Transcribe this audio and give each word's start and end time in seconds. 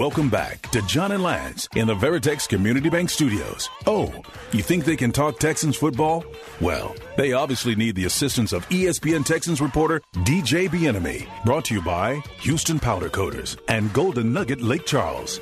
Welcome 0.00 0.30
back 0.30 0.62
to 0.70 0.80
John 0.86 1.12
and 1.12 1.22
Lance 1.22 1.68
in 1.76 1.86
the 1.86 1.94
Veritex 1.94 2.48
Community 2.48 2.88
Bank 2.88 3.10
Studios. 3.10 3.68
Oh, 3.86 4.10
you 4.50 4.62
think 4.62 4.86
they 4.86 4.96
can 4.96 5.12
talk 5.12 5.38
Texans 5.38 5.76
football? 5.76 6.24
Well, 6.58 6.96
they 7.18 7.34
obviously 7.34 7.74
need 7.74 7.96
the 7.96 8.06
assistance 8.06 8.54
of 8.54 8.66
ESPN 8.70 9.26
Texans 9.26 9.60
reporter 9.60 10.00
DJ 10.14 10.72
Bien-Aime. 10.72 11.28
Brought 11.44 11.66
to 11.66 11.74
you 11.74 11.82
by 11.82 12.22
Houston 12.38 12.80
Powder 12.80 13.10
Coaters 13.10 13.58
and 13.68 13.92
Golden 13.92 14.32
Nugget 14.32 14.62
Lake 14.62 14.86
Charles. 14.86 15.38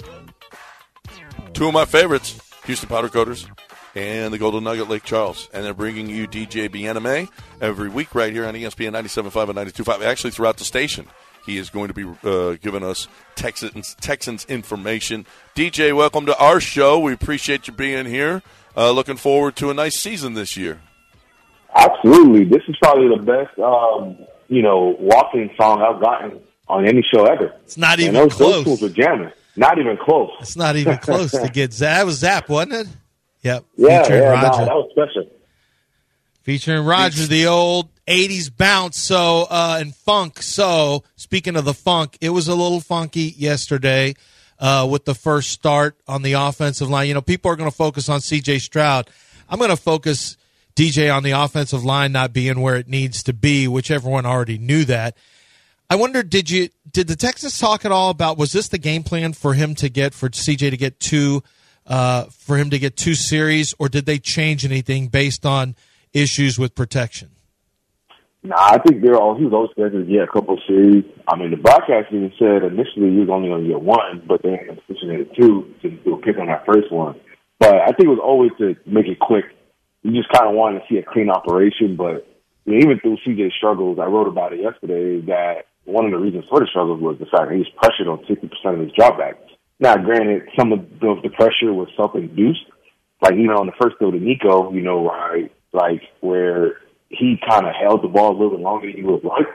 Two 1.52 1.68
of 1.68 1.72
my 1.72 1.84
favorites, 1.84 2.40
Houston 2.64 2.88
Powder 2.88 3.08
Coaters 3.08 3.46
and 3.94 4.34
the 4.34 4.38
Golden 4.38 4.64
Nugget 4.64 4.88
Lake 4.88 5.04
Charles. 5.04 5.48
And 5.54 5.64
they're 5.64 5.72
bringing 5.72 6.10
you 6.10 6.26
DJ 6.26 6.68
Bien-Aime 6.68 7.28
every 7.60 7.90
week 7.90 8.12
right 8.12 8.32
here 8.32 8.44
on 8.44 8.54
ESPN 8.54 8.90
97.5 8.90 9.50
and 9.50 9.72
92.5, 9.72 10.04
actually 10.04 10.32
throughout 10.32 10.56
the 10.56 10.64
station. 10.64 11.06
He 11.48 11.56
is 11.56 11.70
going 11.70 11.88
to 11.88 11.94
be 11.94 12.04
uh, 12.28 12.58
giving 12.60 12.84
us 12.84 13.08
Texans, 13.34 13.96
Texans 14.02 14.44
information. 14.50 15.24
DJ, 15.56 15.96
welcome 15.96 16.26
to 16.26 16.36
our 16.36 16.60
show. 16.60 16.98
We 17.00 17.14
appreciate 17.14 17.66
you 17.66 17.72
being 17.72 18.04
here. 18.04 18.42
Uh, 18.76 18.90
looking 18.90 19.16
forward 19.16 19.56
to 19.56 19.70
a 19.70 19.74
nice 19.74 19.98
season 19.98 20.34
this 20.34 20.58
year. 20.58 20.78
Absolutely. 21.74 22.44
This 22.44 22.60
is 22.68 22.76
probably 22.82 23.08
the 23.16 23.22
best, 23.22 23.58
um, 23.60 24.18
you 24.48 24.60
know, 24.60 24.94
walking 25.00 25.48
song 25.58 25.80
I've 25.80 26.02
gotten 26.02 26.38
on 26.68 26.86
any 26.86 27.02
show 27.14 27.24
ever. 27.24 27.54
It's 27.64 27.78
not 27.78 27.98
even 27.98 28.12
those, 28.12 28.34
close. 28.34 28.52
Those 28.56 28.64
fools 28.64 28.82
are 28.82 28.94
jamming. 28.94 29.32
Not 29.56 29.78
even 29.78 29.96
close. 29.96 30.32
It's 30.40 30.54
not 30.54 30.76
even 30.76 30.98
close 31.02 31.30
to 31.30 31.48
get 31.48 31.72
Zapp. 31.72 31.96
That 31.96 32.04
was 32.04 32.18
Zapp, 32.18 32.50
wasn't 32.50 32.74
it? 32.74 32.86
Yep. 33.40 33.64
Yeah, 33.76 34.02
Featuring 34.02 34.22
yeah, 34.22 34.28
Roger. 34.32 34.58
no, 34.58 34.64
that 34.66 34.74
was 34.74 34.90
special. 34.90 35.30
Featuring 36.42 36.84
Roger, 36.84 37.26
the 37.26 37.46
old 37.46 37.88
80s 38.08 38.50
bounce, 38.54 38.98
so, 38.98 39.46
uh, 39.50 39.76
and 39.80 39.94
funk. 39.94 40.42
So, 40.42 41.04
speaking 41.16 41.56
of 41.56 41.64
the 41.64 41.74
funk, 41.74 42.16
it 42.20 42.30
was 42.30 42.48
a 42.48 42.54
little 42.54 42.80
funky 42.80 43.34
yesterday 43.36 44.14
uh, 44.58 44.88
with 44.90 45.04
the 45.04 45.14
first 45.14 45.50
start 45.50 45.96
on 46.08 46.22
the 46.22 46.32
offensive 46.32 46.88
line. 46.88 47.08
You 47.08 47.14
know, 47.14 47.20
people 47.20 47.50
are 47.50 47.56
going 47.56 47.70
to 47.70 47.76
focus 47.76 48.08
on 48.08 48.20
CJ 48.20 48.60
Stroud. 48.60 49.10
I'm 49.48 49.58
going 49.58 49.70
to 49.70 49.76
focus 49.76 50.36
DJ 50.74 51.14
on 51.14 51.22
the 51.22 51.32
offensive 51.32 51.84
line 51.84 52.12
not 52.12 52.32
being 52.32 52.60
where 52.60 52.76
it 52.76 52.88
needs 52.88 53.22
to 53.24 53.32
be, 53.32 53.68
which 53.68 53.90
everyone 53.90 54.26
already 54.26 54.58
knew 54.58 54.84
that. 54.86 55.16
I 55.90 55.96
wonder, 55.96 56.22
did 56.22 56.50
you 56.50 56.68
did 56.90 57.08
the 57.08 57.16
texas 57.16 57.58
talk 57.58 57.84
at 57.84 57.92
all 57.92 58.10
about 58.10 58.36
was 58.36 58.52
this 58.52 58.68
the 58.68 58.78
game 58.78 59.02
plan 59.02 59.32
for 59.32 59.54
him 59.54 59.74
to 59.76 59.88
get 59.88 60.12
for 60.12 60.28
CJ 60.28 60.70
to 60.70 60.76
get 60.76 61.00
two 61.00 61.42
uh, 61.86 62.24
for 62.24 62.58
him 62.58 62.70
to 62.70 62.78
get 62.78 62.96
two 62.96 63.14
series, 63.14 63.74
or 63.78 63.88
did 63.88 64.04
they 64.04 64.18
change 64.18 64.64
anything 64.64 65.08
based 65.08 65.46
on 65.46 65.74
issues 66.12 66.58
with 66.58 66.74
protection? 66.74 67.30
Nah, 68.42 68.56
I 68.56 68.78
think 68.78 69.02
they're 69.02 69.16
all. 69.18 69.36
He 69.36 69.44
was 69.44 69.52
always 69.52 69.70
scheduled 69.72 70.06
to 70.06 70.12
get 70.12 70.22
a 70.22 70.30
couple 70.30 70.54
of 70.54 70.60
series. 70.66 71.04
I 71.26 71.36
mean, 71.36 71.50
the 71.50 71.56
broadcast 71.58 72.12
even 72.12 72.32
said 72.38 72.62
initially 72.62 73.10
he 73.10 73.20
was 73.20 73.28
only 73.30 73.48
going 73.48 73.66
to 73.66 73.68
get 73.68 73.82
one, 73.82 74.22
but 74.26 74.42
then 74.42 74.54
ended 74.54 74.78
up 74.78 74.84
switching 74.86 75.10
it 75.10 75.34
to 75.34 75.40
two 75.40 75.74
to 75.82 75.90
do 75.90 76.14
a 76.14 76.22
pick 76.22 76.38
on 76.38 76.46
that 76.46 76.64
first 76.64 76.92
one. 76.92 77.18
But 77.58 77.74
I 77.74 77.90
think 77.92 78.06
it 78.06 78.14
was 78.14 78.22
always 78.22 78.52
to 78.58 78.76
make 78.86 79.06
it 79.06 79.18
quick. 79.18 79.44
You 80.02 80.14
just 80.14 80.30
kind 80.30 80.46
of 80.46 80.54
wanted 80.54 80.80
to 80.80 80.84
see 80.88 80.98
a 80.98 81.02
clean 81.02 81.30
operation. 81.30 81.96
But 81.96 82.30
you 82.64 82.78
know, 82.78 82.78
even 82.78 83.00
through 83.00 83.18
CJ's 83.26 83.58
struggles, 83.58 83.98
I 83.98 84.06
wrote 84.06 84.28
about 84.28 84.52
it 84.52 84.60
yesterday 84.62 85.20
that 85.26 85.66
one 85.84 86.04
of 86.06 86.12
the 86.12 86.18
reasons 86.18 86.44
for 86.48 86.60
the 86.60 86.70
struggles 86.70 87.02
was 87.02 87.18
the 87.18 87.26
fact 87.26 87.50
that 87.50 87.58
he 87.58 87.66
was 87.66 87.74
pressured 87.74 88.06
on 88.06 88.22
60% 88.30 88.46
of 88.74 88.80
his 88.80 88.94
dropbacks. 88.94 89.42
Now, 89.80 89.96
granted, 89.96 90.46
some 90.56 90.72
of 90.72 90.86
the 91.00 91.30
pressure 91.34 91.74
was 91.74 91.88
self-induced. 91.96 92.66
Like 93.20 93.34
even 93.34 93.50
on 93.50 93.66
the 93.66 93.74
first 93.80 93.98
throw 93.98 94.12
to 94.12 94.20
Nico, 94.20 94.72
you 94.72 94.82
know, 94.82 95.04
right, 95.04 95.50
like 95.72 96.02
where 96.20 96.47
he 97.28 97.48
kind 97.48 97.66
of 97.66 97.74
held 97.74 98.02
the 98.02 98.08
ball 98.08 98.32
a 98.32 98.36
little 98.36 98.56
bit 98.56 98.60
longer 98.60 98.86
than 98.86 98.96
he 98.96 99.02
would 99.02 99.24
like. 99.24 99.46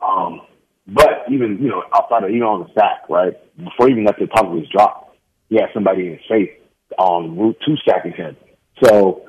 Um, 0.00 0.42
but 0.86 1.24
even, 1.30 1.58
you 1.60 1.68
know, 1.68 1.82
outside 1.94 2.24
of, 2.24 2.30
even 2.30 2.42
on 2.42 2.68
the 2.68 2.74
sack, 2.74 3.08
right, 3.08 3.32
before 3.56 3.88
even 3.88 4.04
got 4.04 4.18
the 4.18 4.26
top 4.26 4.46
of 4.46 4.58
his 4.58 4.68
drop, 4.68 5.16
he 5.48 5.56
had 5.56 5.72
somebody 5.72 6.06
in 6.06 6.12
his 6.12 6.26
face 6.28 6.50
on 6.98 7.38
route 7.38 7.56
two 7.64 7.76
sacking 7.88 8.12
him. 8.12 8.36
So, 8.82 9.24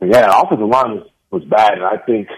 yeah, 0.00 0.26
the 0.26 0.38
offensive 0.38 0.68
line 0.68 0.96
was, 0.96 1.08
was 1.30 1.44
bad, 1.44 1.74
and 1.74 1.84
I 1.84 1.96
think 2.06 2.28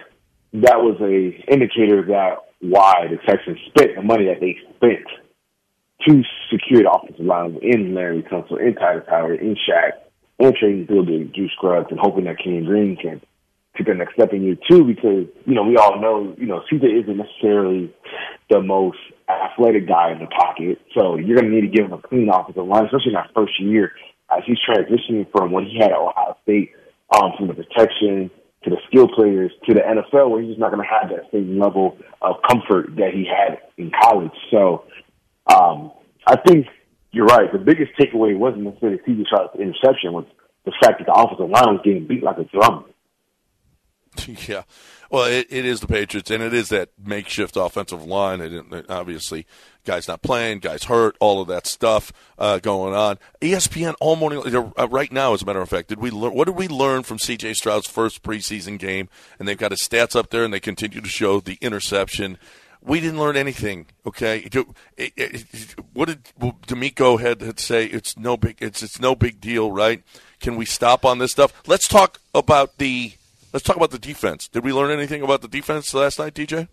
that 0.54 0.80
was 0.80 0.96
a 1.02 1.52
indicator 1.52 2.06
that 2.06 2.38
why 2.60 3.06
the 3.10 3.18
Texans 3.26 3.58
spent 3.68 3.96
the 3.96 4.02
money 4.02 4.26
that 4.26 4.40
they 4.40 4.56
spent 4.76 5.06
to 6.06 6.22
secure 6.50 6.82
the 6.82 6.90
offensive 6.90 7.24
line 7.24 7.58
in 7.60 7.92
Laremy 7.92 8.26
Tunsil, 8.30 8.60
in 8.60 8.74
Tyler 8.74 9.04
Power, 9.06 9.34
in 9.34 9.56
Shaq, 9.56 9.92
and 10.38 10.54
trading 10.54 10.86
Builder, 10.86 11.24
Drew 11.24 11.48
Scruggs, 11.50 11.88
and 11.90 12.00
hoping 12.00 12.24
that 12.24 12.38
Ken 12.42 12.64
Green 12.64 12.96
can 12.96 13.20
take 13.78 13.86
the 13.86 13.94
next 13.94 14.14
step 14.14 14.32
in 14.32 14.42
year 14.42 14.56
two 14.68 14.84
because, 14.84 15.26
you 15.46 15.54
know, 15.54 15.62
we 15.62 15.76
all 15.76 16.00
know, 16.00 16.34
you 16.36 16.46
know, 16.46 16.62
CJ 16.70 17.02
isn't 17.02 17.16
necessarily 17.16 17.94
the 18.50 18.60
most 18.60 18.98
athletic 19.28 19.86
guy 19.86 20.12
in 20.12 20.18
the 20.18 20.26
pocket. 20.26 20.80
So 20.96 21.16
you're 21.16 21.38
going 21.38 21.50
to 21.50 21.54
need 21.54 21.70
to 21.70 21.74
give 21.74 21.86
him 21.86 21.92
a 21.92 22.02
clean 22.02 22.28
offensive 22.28 22.66
line, 22.66 22.84
especially 22.86 23.12
in 23.12 23.14
that 23.14 23.30
first 23.34 23.58
year 23.60 23.92
as 24.30 24.42
he's 24.46 24.58
transitioning 24.68 25.30
from 25.32 25.52
when 25.52 25.64
he 25.64 25.78
had 25.78 25.90
at 25.90 25.96
Ohio 25.96 26.36
State, 26.42 26.72
um, 27.16 27.32
from 27.38 27.48
the 27.48 27.54
protection 27.54 28.30
to 28.64 28.70
the 28.70 28.76
skill 28.88 29.08
players 29.08 29.52
to 29.66 29.74
the 29.74 29.80
NFL 29.80 30.30
where 30.30 30.42
he's 30.42 30.50
just 30.50 30.60
not 30.60 30.72
going 30.72 30.82
to 30.82 30.88
have 30.88 31.10
that 31.10 31.30
same 31.32 31.58
level 31.58 31.96
of 32.20 32.36
comfort 32.46 32.94
that 32.96 33.14
he 33.14 33.24
had 33.24 33.58
in 33.76 33.90
college. 34.02 34.32
So, 34.50 34.84
um, 35.46 35.92
I 36.26 36.36
think 36.36 36.66
you're 37.12 37.26
right. 37.26 37.50
The 37.50 37.58
biggest 37.58 37.92
takeaway 37.98 38.36
wasn't 38.36 38.64
necessarily 38.64 38.98
CJ 38.98 39.26
Stroud's 39.26 39.54
interception, 39.58 40.12
was 40.12 40.26
the 40.64 40.72
fact 40.82 40.98
that 40.98 41.06
the 41.06 41.12
offensive 41.12 41.48
line 41.48 41.74
was 41.74 41.80
getting 41.84 42.06
beat 42.06 42.22
like 42.22 42.36
a 42.38 42.44
drum. 42.44 42.84
Yeah, 44.46 44.62
well, 45.10 45.24
it, 45.24 45.46
it 45.48 45.64
is 45.64 45.80
the 45.80 45.86
Patriots, 45.86 46.30
and 46.30 46.42
it 46.42 46.52
is 46.52 46.68
that 46.68 46.90
makeshift 47.02 47.56
offensive 47.56 48.04
line. 48.04 48.40
And 48.40 48.84
obviously, 48.90 49.46
guys 49.84 50.06
not 50.06 50.22
playing, 50.22 50.58
guys 50.58 50.84
hurt, 50.84 51.16
all 51.18 51.40
of 51.40 51.48
that 51.48 51.66
stuff 51.66 52.12
uh, 52.38 52.58
going 52.58 52.94
on. 52.94 53.18
ESPN 53.40 53.94
all 54.00 54.16
morning, 54.16 54.42
uh, 54.54 54.88
right 54.88 55.10
now, 55.10 55.32
as 55.32 55.42
a 55.42 55.46
matter 55.46 55.62
of 55.62 55.68
fact, 55.68 55.88
did 55.88 55.98
we 55.98 56.10
learn? 56.10 56.34
What 56.34 56.44
did 56.44 56.56
we 56.56 56.68
learn 56.68 57.04
from 57.04 57.18
C.J. 57.18 57.54
Stroud's 57.54 57.88
first 57.88 58.22
preseason 58.22 58.78
game? 58.78 59.08
And 59.38 59.48
they've 59.48 59.56
got 59.56 59.70
his 59.70 59.80
stats 59.80 60.14
up 60.14 60.30
there, 60.30 60.44
and 60.44 60.52
they 60.52 60.60
continue 60.60 61.00
to 61.00 61.08
show 61.08 61.40
the 61.40 61.56
interception. 61.62 62.36
We 62.82 63.00
didn't 63.00 63.18
learn 63.18 63.36
anything. 63.36 63.86
Okay, 64.06 64.40
it, 64.40 64.54
it, 65.16 65.74
what 65.94 66.06
did 66.08 66.24
DeMeco 66.38 67.18
had 67.18 67.58
say? 67.58 67.86
It's 67.86 68.16
no 68.16 68.36
big. 68.36 68.58
It's 68.60 68.82
it's 68.82 69.00
no 69.00 69.14
big 69.14 69.40
deal, 69.40 69.72
right? 69.72 70.02
Can 70.40 70.54
we 70.54 70.64
stop 70.64 71.04
on 71.04 71.18
this 71.18 71.32
stuff? 71.32 71.52
Let's 71.66 71.88
talk 71.88 72.20
about 72.34 72.78
the 72.78 73.14
Let's 73.52 73.64
talk 73.64 73.76
about 73.76 73.90
the 73.90 73.98
defense. 73.98 74.46
Did 74.48 74.64
we 74.64 74.72
learn 74.72 74.90
anything 74.90 75.22
about 75.22 75.40
the 75.40 75.48
defense 75.48 75.94
last 75.94 76.18
night, 76.18 76.34
DJ? 76.34 76.68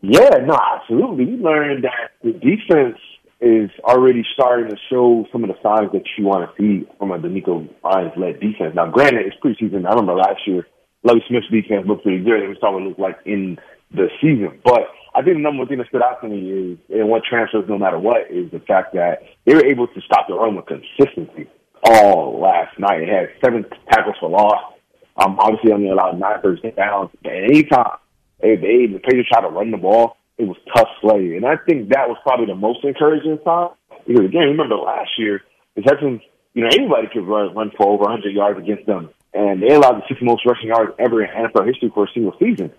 Yeah, 0.00 0.30
no, 0.46 0.56
absolutely. 0.74 1.24
We 1.24 1.42
learned 1.42 1.84
that 1.84 2.12
the 2.22 2.32
defense 2.32 2.98
is 3.40 3.70
already 3.82 4.24
starting 4.32 4.68
to 4.70 4.76
show 4.88 5.26
some 5.32 5.42
of 5.42 5.50
the 5.50 5.56
signs 5.62 5.90
that 5.92 6.04
you 6.16 6.24
want 6.24 6.48
to 6.48 6.62
see 6.62 6.88
from 6.98 7.10
a 7.10 7.18
DeMeco 7.18 7.68
Ryans 7.82 8.12
led 8.16 8.40
defense. 8.40 8.74
Now, 8.74 8.90
granted, 8.90 9.26
it's 9.26 9.36
preseason. 9.42 9.86
I 9.86 9.90
remember 9.90 10.14
last 10.14 10.46
year, 10.46 10.66
Lovie 11.02 11.22
Smith's 11.28 11.48
defense 11.50 11.86
looked 11.86 12.04
pretty 12.04 12.22
good, 12.22 12.42
It 12.42 12.48
was 12.48 12.58
what 12.60 12.80
it 12.80 12.86
looked 12.86 13.00
like 13.00 13.18
in 13.24 13.58
the 13.90 14.08
season. 14.20 14.60
But 14.64 14.82
I 15.14 15.22
think 15.22 15.36
the 15.36 15.42
number 15.42 15.60
one 15.60 15.68
thing 15.68 15.78
that 15.78 15.88
stood 15.88 16.02
out 16.02 16.20
to 16.22 16.28
me 16.28 16.50
is, 16.50 16.78
and 16.90 17.08
what 17.08 17.22
transfers 17.24 17.64
no 17.68 17.78
matter 17.78 17.98
what, 17.98 18.30
is 18.30 18.50
the 18.52 18.60
fact 18.60 18.94
that 18.94 19.22
they 19.46 19.54
were 19.54 19.66
able 19.66 19.88
to 19.88 20.00
stop 20.02 20.28
the 20.28 20.34
run 20.34 20.54
with 20.54 20.66
consistency 20.66 21.48
all 21.82 22.40
last 22.40 22.78
night. 22.78 23.02
It 23.02 23.08
had 23.08 23.30
seven 23.42 23.64
tackles 23.90 24.16
for 24.20 24.30
loss. 24.30 24.77
Um, 25.18 25.36
obviously 25.40 25.72
only 25.72 25.90
allowed 25.90 26.18
nine 26.18 26.40
first 26.42 26.62
downs. 26.76 27.10
And 27.24 27.50
anytime 27.50 27.98
they, 28.40 28.56
they, 28.56 28.86
the 28.86 29.00
Patriots 29.02 29.28
tried 29.28 29.42
to 29.42 29.48
run 29.48 29.70
the 29.70 29.76
ball, 29.76 30.16
it 30.38 30.44
was 30.44 30.56
tough 30.74 30.88
sledding. 31.00 31.34
And 31.34 31.44
I 31.44 31.56
think 31.56 31.90
that 31.90 32.08
was 32.08 32.16
probably 32.22 32.46
the 32.46 32.54
most 32.54 32.84
encouraging 32.84 33.38
sign. 33.44 33.70
Because 34.06 34.24
again, 34.24 34.54
remember 34.54 34.76
last 34.76 35.10
year, 35.18 35.42
the 35.74 35.82
Texans, 35.82 36.22
you 36.54 36.62
know, 36.62 36.70
anybody 36.72 37.08
could 37.12 37.26
run, 37.26 37.54
run 37.54 37.72
for 37.76 37.88
over 37.88 38.04
100 38.04 38.32
yards 38.32 38.58
against 38.58 38.86
them. 38.86 39.10
And 39.34 39.62
they 39.62 39.74
allowed 39.74 39.96
the 39.96 40.02
sixth 40.08 40.22
most 40.22 40.46
rushing 40.46 40.68
yards 40.68 40.92
ever 40.98 41.22
in 41.22 41.30
NFL 41.30 41.66
history 41.66 41.90
for 41.92 42.04
a 42.04 42.12
single 42.14 42.34
season. 42.38 42.72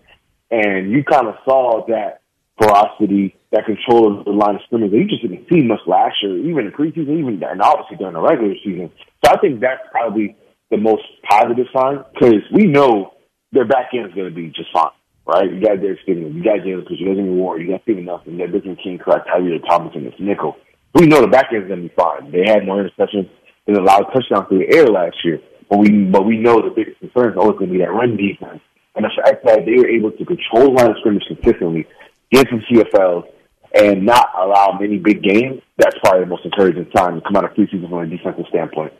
And 0.49 0.91
you 0.91 1.03
kind 1.03 1.27
of 1.27 1.35
saw 1.45 1.85
that 1.87 2.21
ferocity, 2.59 3.35
that 3.51 3.65
control 3.65 4.19
of 4.19 4.25
the 4.25 4.31
line 4.31 4.55
of 4.55 4.61
scrimmage 4.65 4.91
that 4.91 4.97
you 4.97 5.05
just 5.05 5.21
didn't 5.21 5.47
see 5.49 5.61
much 5.61 5.79
last 5.87 6.15
year, 6.21 6.37
even 6.37 6.65
in 6.65 6.71
preseason, 6.71 7.19
even 7.19 7.41
and 7.43 7.61
obviously 7.61 7.97
during 7.97 8.13
the 8.13 8.21
regular 8.21 8.55
season. 8.63 8.91
So 9.23 9.31
I 9.31 9.37
think 9.37 9.59
that's 9.59 9.81
probably 9.91 10.35
the 10.71 10.77
most 10.77 11.03
positive 11.29 11.67
sign 11.73 12.03
because 12.13 12.41
we 12.53 12.65
know 12.65 13.13
their 13.51 13.65
back 13.65 13.89
end 13.93 14.07
is 14.07 14.13
going 14.13 14.29
to 14.29 14.35
be 14.35 14.47
just 14.49 14.69
fine, 14.73 14.93
right? 15.25 15.51
You 15.51 15.61
got 15.61 15.81
Derek 15.81 15.99
Stingley, 16.05 16.33
you 16.33 16.43
got 16.43 16.61
Jalen 16.61 16.85
because 16.85 16.99
you 16.99 17.07
got 17.07 17.15
Jimmy 17.15 17.31
Ward, 17.31 17.61
you 17.61 17.69
got 17.69 17.81
Steven 17.83 18.05
Nelson, 18.05 18.33
you 18.33 18.45
got 18.45 18.53
Benjamin 18.53 18.77
King, 18.83 18.97
correct, 18.97 19.27
Tyree 19.27 19.61
Thompson, 19.67 20.05
it's 20.05 20.19
nickel. 20.19 20.55
We 20.93 21.05
know 21.05 21.21
the 21.21 21.27
back 21.27 21.47
end 21.53 21.63
is 21.63 21.67
going 21.67 21.83
to 21.83 21.89
be 21.89 21.95
fine. 21.95 22.31
They 22.31 22.49
had 22.49 22.65
more 22.65 22.81
interceptions 22.81 23.29
and 23.67 23.77
a 23.77 23.83
lot 23.83 24.01
of 24.01 24.13
touchdowns 24.13 24.47
through 24.49 24.65
the 24.65 24.75
air 24.75 24.87
last 24.87 25.17
year, 25.23 25.39
but 25.69 25.77
we 25.77 25.89
but 26.05 26.25
we 26.25 26.37
know 26.37 26.61
the 26.61 26.73
biggest 26.75 26.99
concern 26.99 27.33
is 27.33 27.37
always 27.37 27.57
going 27.57 27.69
to 27.69 27.77
be 27.77 27.79
that 27.79 27.93
run 27.93 28.17
defense. 28.17 28.61
And 28.95 29.05
the 29.05 29.13
fact 29.21 29.45
that 29.45 29.65
they 29.65 29.77
were 29.77 29.87
able 29.87 30.11
to 30.11 30.25
control 30.25 30.73
the 30.73 30.81
line 30.81 30.89
of 30.89 30.97
scrimmage 30.99 31.23
consistently, 31.27 31.85
get 32.31 32.47
some 32.49 32.61
TFLs, 32.65 33.29
and 33.75 34.05
not 34.05 34.29
allow 34.35 34.77
many 34.79 34.97
big 34.97 35.21
games, 35.21 35.61
that's 35.77 35.95
probably 36.03 36.21
the 36.21 36.25
most 36.25 36.45
encouraging 36.45 36.89
time 36.91 37.15
to 37.15 37.21
come 37.21 37.35
out 37.37 37.45
of 37.45 37.51
preseason 37.51 37.87
from 37.87 37.99
a 37.99 38.07
defensive 38.07 38.45
standpoint. 38.49 38.93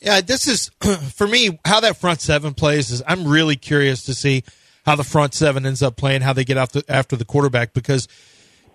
Yeah, 0.00 0.20
this 0.20 0.46
is 0.46 0.70
for 1.14 1.26
me 1.26 1.58
how 1.64 1.80
that 1.80 1.96
front 1.96 2.20
seven 2.20 2.54
plays 2.54 2.90
is 2.90 3.02
I'm 3.06 3.26
really 3.26 3.56
curious 3.56 4.04
to 4.04 4.14
see 4.14 4.44
how 4.84 4.96
the 4.96 5.04
front 5.04 5.34
seven 5.34 5.66
ends 5.66 5.82
up 5.82 5.96
playing, 5.96 6.22
how 6.22 6.32
they 6.32 6.44
get 6.44 6.56
after 6.56 6.82
after 6.88 7.16
the 7.16 7.24
quarterback 7.24 7.72
because 7.72 8.08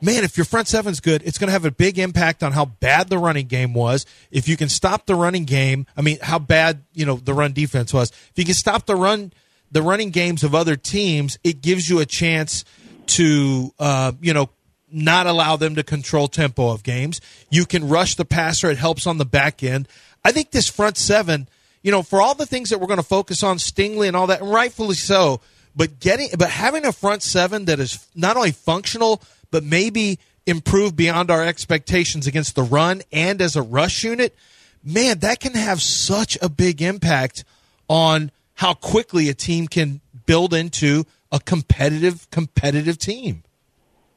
man, 0.04 0.26
if 0.26 0.38
your 0.38 0.46
front 0.46 0.68
seven's 0.68 1.00
good, 1.00 1.24
it's 1.24 1.38
going 1.38 1.48
to 1.48 1.54
have 1.54 1.66
a 1.66 1.72
big 1.72 1.98
impact 1.98 2.44
on 2.44 2.52
how 2.52 2.66
bad 2.66 3.10
the 3.10 3.18
running 3.18 3.48
game 3.48 3.74
was. 3.74 4.06
If 4.32 4.50
you 4.50 4.58
can 4.58 4.68
stop 4.68 5.06
the 5.06 5.16
running 5.16 5.46
game, 5.46 5.88
I 5.96 6.02
mean, 6.02 6.18
how 6.22 6.40
bad 6.40 6.84
you 6.94 7.06
know 7.06 7.16
the 7.16 7.34
run 7.34 7.54
defense 7.54 7.94
was. 7.94 8.12
If 8.12 8.34
you 8.36 8.46
can 8.46 8.54
stop 8.54 8.86
the 8.86 8.96
run, 8.96 9.34
the 9.72 9.82
running 9.82 10.12
games 10.12 10.44
of 10.44 10.54
other 10.54 10.76
teams, 10.76 11.40
it 11.44 11.62
gives 11.62 11.90
you 11.90 12.00
a 12.00 12.06
chance 12.06 12.66
to 13.08 13.74
uh, 13.80 14.12
you 14.22 14.34
know 14.34 14.50
not 14.92 15.26
allow 15.26 15.56
them 15.56 15.76
to 15.76 15.84
control 15.84 16.28
tempo 16.28 16.70
of 16.70 16.84
games. 16.84 17.22
You 17.50 17.66
can 17.66 17.88
rush 17.88 18.16
the 18.16 18.26
passer; 18.26 18.70
it 18.70 18.78
helps 18.78 19.08
on 19.08 19.18
the 19.18 19.26
back 19.26 19.64
end. 19.64 19.88
I 20.24 20.32
think 20.32 20.52
this 20.52 20.70
front 20.70 20.98
seven, 20.98 21.48
you 21.82 21.92
know, 21.92 22.02
for 22.02 22.22
all 22.22 22.36
the 22.36 22.46
things 22.46 22.70
that 22.70 22.80
we're 22.80 22.88
going 22.88 22.98
to 22.98 23.04
focus 23.04 23.44
on, 23.44 23.58
Stingley 23.58 24.08
and 24.08 24.16
all 24.16 24.28
that, 24.28 24.42
and 24.42 24.52
rightfully 24.52 24.96
so. 24.96 25.42
But 25.76 26.00
getting, 26.00 26.30
but 26.38 26.50
having 26.50 26.86
a 26.86 26.92
front 26.92 27.24
seven 27.24 27.66
that 27.66 27.80
is 27.80 28.06
not 28.16 28.38
only 28.38 28.52
functional 28.52 29.22
but 29.52 29.64
maybe 29.64 30.20
improved 30.46 30.96
beyond 30.96 31.32
our 31.32 31.44
expectations 31.44 32.28
against 32.28 32.56
the 32.56 32.64
run 32.64 33.02
and 33.12 33.42
as 33.42 33.56
a 33.56 33.62
rush 33.62 34.04
unit, 34.04 34.36
man, 34.84 35.20
that 35.20 35.40
can 35.40 35.54
have 35.54 35.82
such 35.82 36.38
a 36.42 36.50
big 36.50 36.82
impact 36.82 37.44
on 37.88 38.32
how 38.56 38.74
quickly 38.74 39.30
a 39.30 39.34
team 39.34 39.68
can 39.68 40.02
build 40.26 40.54
into 40.54 41.06
a 41.32 41.40
competitive, 41.40 42.30
competitive 42.30 42.98
team. 42.98 43.44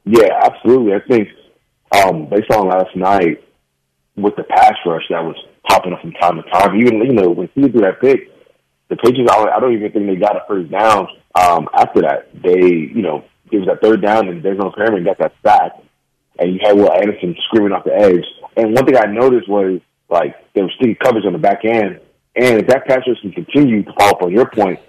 Yeah, 0.05 0.29
absolutely. 0.43 0.93
I 0.93 0.99
think 1.07 1.27
um, 1.91 2.29
based 2.29 2.51
on 2.51 2.67
last 2.67 2.95
night 2.95 3.43
with 4.15 4.35
the 4.35 4.43
pass 4.43 4.73
rush 4.85 5.03
that 5.09 5.23
was 5.23 5.35
popping 5.67 5.93
up 5.93 6.01
from 6.01 6.11
time 6.13 6.37
to 6.37 6.43
time, 6.49 6.79
even 6.79 7.01
you 7.01 7.13
know 7.13 7.29
when 7.29 7.49
he 7.55 7.67
threw 7.69 7.81
that 7.81 8.01
pick, 8.01 8.31
the 8.89 8.95
Patriots 8.95 9.31
I 9.31 9.59
don't 9.59 9.73
even 9.73 9.91
think 9.91 10.07
they 10.07 10.15
got 10.15 10.35
a 10.35 10.43
first 10.47 10.71
down 10.71 11.07
um, 11.35 11.67
after 11.73 12.01
that. 12.01 12.29
They 12.41 12.59
you 12.59 13.01
know 13.01 13.25
it 13.51 13.57
was 13.57 13.67
that 13.67 13.81
third 13.81 14.01
down 14.01 14.27
and 14.27 14.43
no 14.43 14.71
Cameron 14.71 15.03
got 15.03 15.17
that 15.19 15.33
sack, 15.43 15.71
and 16.39 16.53
you 16.53 16.59
had 16.63 16.75
Will 16.75 16.91
Anderson 16.91 17.35
screaming 17.47 17.71
off 17.71 17.83
the 17.83 17.95
edge. 17.95 18.25
And 18.55 18.73
one 18.73 18.85
thing 18.85 18.97
I 18.97 19.05
noticed 19.05 19.49
was 19.49 19.81
like 20.09 20.35
there 20.53 20.63
was 20.63 20.73
sticky 20.75 20.95
coverage 20.95 21.25
on 21.25 21.33
the 21.33 21.39
back 21.39 21.65
end, 21.65 21.99
and 22.35 22.59
if 22.59 22.67
that 22.67 22.85
pass 22.85 23.01
rush 23.07 23.21
can 23.21 23.31
continue 23.31 23.83
to 23.83 23.93
follow 23.97 24.11
up 24.11 24.23
on 24.23 24.31
your 24.31 24.49
point, 24.49 24.79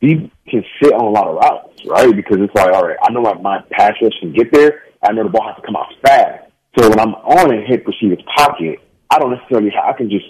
he 0.00 0.30
can 0.48 0.64
sit 0.80 0.92
on 0.92 1.04
a 1.04 1.10
lot 1.10 1.28
of 1.28 1.36
routes, 1.36 1.84
right? 1.86 2.14
Because 2.14 2.38
it's 2.40 2.54
like, 2.54 2.72
all 2.72 2.86
right, 2.86 2.96
I 3.02 3.10
know 3.12 3.22
my, 3.22 3.34
my 3.34 3.60
pass 3.70 3.94
rush 4.00 4.12
can 4.20 4.32
get 4.32 4.52
there. 4.52 4.84
I 5.02 5.12
know 5.12 5.24
the 5.24 5.30
ball 5.30 5.46
has 5.46 5.56
to 5.56 5.62
come 5.62 5.76
out 5.76 5.86
fast. 6.02 6.44
So 6.78 6.88
when 6.88 7.00
I'm 7.00 7.14
on 7.14 7.52
and 7.52 7.66
hit 7.66 7.86
receiver's 7.86 8.22
pocket, 8.36 8.78
I 9.10 9.18
don't 9.18 9.32
necessarily 9.32 9.70
have, 9.70 9.94
I 9.94 9.96
can 9.96 10.10
just 10.10 10.26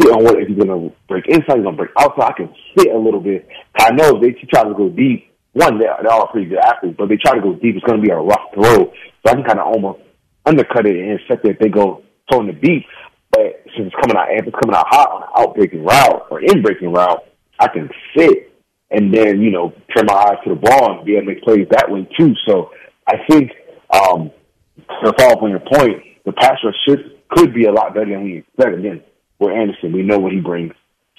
sit 0.00 0.10
on 0.10 0.24
what 0.24 0.40
if 0.40 0.48
he's 0.48 0.56
to 0.56 0.92
break 1.08 1.26
inside, 1.28 1.58
he's 1.58 1.66
to 1.66 1.72
break 1.72 1.90
outside. 1.98 2.30
I 2.30 2.32
can 2.32 2.54
sit 2.76 2.92
a 2.92 2.98
little 2.98 3.20
bit. 3.20 3.46
I 3.78 3.90
know 3.92 4.16
if 4.16 4.22
they 4.22 4.32
try 4.48 4.64
to 4.64 4.74
go 4.74 4.88
deep, 4.88 5.32
one, 5.52 5.78
they're, 5.78 5.96
they're 6.02 6.12
all 6.12 6.28
pretty 6.28 6.48
good 6.48 6.58
athletes, 6.58 6.96
but 6.98 7.08
they 7.08 7.16
try 7.16 7.34
to 7.34 7.42
go 7.42 7.54
deep. 7.54 7.76
It's 7.76 7.84
to 7.84 7.98
be 7.98 8.10
a 8.10 8.16
rough 8.16 8.54
throw. 8.54 8.92
So 9.24 9.26
I 9.26 9.34
can 9.34 9.44
kind 9.44 9.60
of 9.60 9.66
almost 9.66 10.00
undercut 10.46 10.86
it 10.86 10.96
and 10.96 11.20
it 11.20 11.40
if 11.44 11.58
they 11.58 11.68
go 11.68 12.02
towing 12.30 12.46
the 12.46 12.54
deep. 12.54 12.86
But 13.30 13.64
since 13.76 13.92
it's 13.92 13.96
coming 14.00 14.16
out, 14.16 14.28
if 14.30 14.46
it's 14.46 14.56
coming 14.62 14.76
out 14.76 14.86
hot 14.88 15.10
on 15.10 15.22
an 15.22 15.28
out 15.36 15.54
breaking 15.54 15.84
route 15.84 16.26
or 16.30 16.40
in 16.40 16.62
breaking 16.62 16.92
route, 16.92 17.24
I 17.58 17.68
can 17.68 17.88
sit 18.16 18.52
and 18.90 19.12
then, 19.12 19.40
you 19.40 19.50
know, 19.50 19.72
turn 19.94 20.06
my 20.06 20.14
eyes 20.14 20.38
to 20.44 20.50
the 20.50 20.60
ball 20.60 20.98
and 20.98 21.06
be 21.06 21.16
able 21.16 21.26
to 21.26 21.34
make 21.34 21.42
plays 21.42 21.66
that 21.70 21.90
way 21.90 22.06
too. 22.18 22.34
So 22.46 22.70
I 23.06 23.16
think, 23.28 23.52
um, 23.90 24.30
to 24.76 25.12
follow 25.18 25.32
up 25.32 25.42
on 25.42 25.50
your 25.50 25.60
point, 25.60 26.02
the 26.24 26.32
pass 26.32 26.56
rush 26.64 26.74
should, 26.86 27.18
could 27.32 27.54
be 27.54 27.64
a 27.64 27.72
lot 27.72 27.94
better 27.94 28.10
than 28.10 28.24
we 28.24 28.38
expect. 28.38 28.78
Again, 28.78 29.02
with 29.38 29.52
Anderson, 29.52 29.92
we 29.92 30.02
know 30.02 30.18
what 30.18 30.32
he 30.32 30.40
brings. 30.40 30.72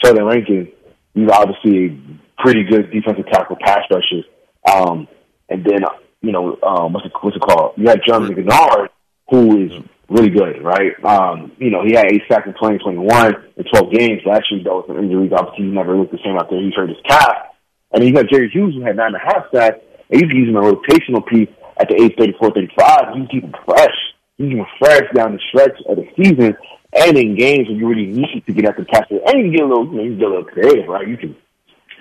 Sheldon 0.03 0.25
Rankins, 0.25 0.69
he's 1.13 1.29
obviously 1.29 1.85
a 1.85 2.41
pretty 2.41 2.63
good 2.63 2.91
defensive 2.91 3.25
tackle 3.31 3.57
pass 3.59 3.81
rushers. 3.91 4.25
Um, 4.71 5.07
and 5.49 5.63
then, 5.65 5.81
you 6.21 6.31
know, 6.31 6.57
um, 6.63 6.93
what's 6.93 7.05
it, 7.05 7.11
what's 7.21 7.35
it 7.35 7.41
called? 7.41 7.73
You 7.77 7.89
had 7.89 8.01
Jonathan 8.05 8.35
Greenard, 8.35 8.89
who 9.29 9.65
is 9.65 9.71
really 10.09 10.29
good, 10.29 10.63
right? 10.63 10.93
Um, 11.03 11.51
you 11.57 11.69
know, 11.69 11.83
he 11.83 11.93
had 11.93 12.11
eight 12.11 12.23
sacks 12.29 12.47
in 12.47 12.53
2021 12.53 13.33
in 13.57 13.63
12 13.65 13.91
games. 13.93 14.21
Last 14.25 14.45
year, 14.51 14.61
though, 14.63 14.77
with 14.77 14.87
some 14.87 14.99
injuries, 14.99 15.31
obviously, 15.35 15.65
he 15.65 15.71
never 15.71 15.97
looked 15.97 16.11
the 16.11 16.19
same 16.23 16.37
out 16.37 16.49
there. 16.49 16.61
He's 16.61 16.73
hurt 16.73 16.89
his 16.89 16.97
calf. 17.07 17.53
And 17.91 18.01
then 18.01 18.07
you 18.07 18.13
got 18.13 18.29
Jerry 18.31 18.49
Hughes, 18.49 18.73
who 18.75 18.81
had 18.81 18.95
nine 18.95 19.13
and 19.13 19.17
a 19.17 19.19
half 19.19 19.45
sacks, 19.53 19.77
and 20.09 20.21
he's 20.21 20.31
using 20.31 20.55
a 20.55 20.61
rotational 20.61 21.25
piece 21.25 21.49
at 21.79 21.89
the 21.89 22.01
age 22.01 22.13
34, 22.17 22.51
35. 22.51 23.15
You 23.15 23.21
can 23.21 23.27
keep 23.27 23.43
him 23.43 23.53
fresh. 23.65 23.95
You 24.37 24.49
can 24.49 24.65
fresh 24.79 25.03
down 25.13 25.33
the 25.33 25.39
stretch 25.49 25.77
of 25.87 25.97
the 25.97 26.07
season 26.17 26.55
and 26.95 27.17
in 27.17 27.35
games 27.35 27.67
when 27.67 27.77
you 27.77 27.87
really 27.87 28.07
need 28.07 28.43
to 28.45 28.53
get 28.53 28.65
at 28.65 28.77
the 28.77 28.85
passer. 28.85 29.19
And 29.25 29.45
you 29.45 29.51
get 29.51 29.65
a 29.65 29.67
little, 29.67 29.85
you 29.85 29.97
know, 29.97 30.03
you 30.03 30.15
get 30.17 30.27
a 30.27 30.29
little 30.29 30.45
creative, 30.45 30.87
right? 30.87 31.07
You 31.07 31.17
can 31.17 31.35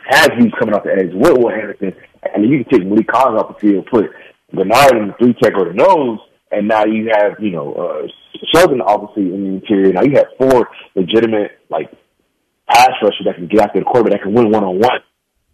have 0.08 0.32
Hughes 0.38 0.52
coming 0.58 0.74
off 0.74 0.84
the 0.84 0.92
edge 0.92 1.12
with 1.12 1.38
Will 1.38 1.50
Anderson, 1.50 1.94
and 2.22 2.48
you 2.48 2.64
can 2.64 2.78
take 2.78 2.88
Maliek 2.88 3.06
Collins 3.06 3.40
off 3.40 3.54
the 3.54 3.60
field, 3.60 3.86
put 3.90 4.10
Bernard 4.52 4.96
in 4.96 5.08
the 5.08 5.14
three 5.18 5.34
tech 5.42 5.54
or 5.56 5.66
the 5.66 5.74
nose, 5.74 6.18
and 6.50 6.68
now 6.68 6.84
you 6.84 7.10
have, 7.12 7.32
you 7.38 7.50
know, 7.50 7.72
uh, 7.72 8.06
Sheldon 8.52 8.80
obviously 8.80 9.32
in 9.32 9.44
the 9.44 9.50
interior. 9.56 9.92
Now 9.92 10.02
you 10.02 10.16
have 10.16 10.26
four 10.38 10.68
legitimate, 10.94 11.52
like, 11.70 11.90
pass 12.68 12.90
rushers 13.02 13.26
that 13.26 13.36
can 13.36 13.46
get 13.46 13.60
after 13.60 13.80
the 13.80 13.84
quarterback 13.84 14.20
that 14.20 14.22
can 14.22 14.34
win 14.34 14.50
one 14.50 14.64
on 14.64 14.78
one. 14.78 15.00